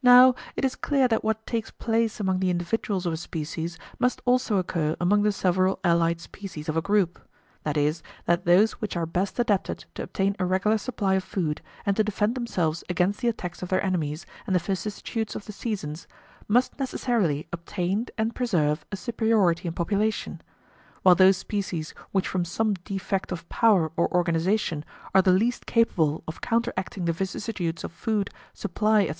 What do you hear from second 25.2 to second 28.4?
the least capable of counteracting the vicissitudes of food,